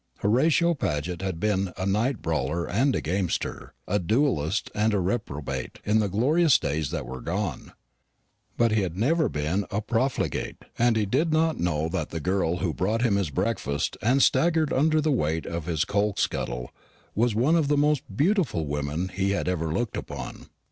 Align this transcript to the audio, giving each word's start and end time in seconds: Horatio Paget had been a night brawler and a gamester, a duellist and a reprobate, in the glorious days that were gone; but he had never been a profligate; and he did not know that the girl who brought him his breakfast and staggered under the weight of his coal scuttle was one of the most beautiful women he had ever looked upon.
Horatio 0.21 0.73
Paget 0.73 1.21
had 1.21 1.39
been 1.39 1.73
a 1.77 1.85
night 1.85 2.23
brawler 2.23 2.67
and 2.67 2.95
a 2.95 3.01
gamester, 3.01 3.75
a 3.87 3.99
duellist 3.99 4.71
and 4.73 4.95
a 4.95 4.99
reprobate, 4.99 5.77
in 5.85 5.99
the 5.99 6.09
glorious 6.09 6.57
days 6.57 6.89
that 6.89 7.05
were 7.05 7.21
gone; 7.21 7.71
but 8.57 8.71
he 8.71 8.81
had 8.81 8.97
never 8.97 9.29
been 9.29 9.63
a 9.69 9.79
profligate; 9.79 10.65
and 10.79 10.95
he 10.95 11.05
did 11.05 11.31
not 11.31 11.59
know 11.59 11.87
that 11.87 12.09
the 12.09 12.19
girl 12.19 12.57
who 12.57 12.73
brought 12.73 13.03
him 13.03 13.15
his 13.15 13.29
breakfast 13.29 13.95
and 14.01 14.23
staggered 14.23 14.73
under 14.73 15.01
the 15.01 15.11
weight 15.11 15.45
of 15.45 15.67
his 15.67 15.85
coal 15.85 16.15
scuttle 16.17 16.71
was 17.13 17.35
one 17.35 17.55
of 17.55 17.67
the 17.67 17.77
most 17.77 18.01
beautiful 18.17 18.65
women 18.65 19.07
he 19.09 19.29
had 19.33 19.47
ever 19.47 19.71
looked 19.71 19.95
upon. 19.95 20.47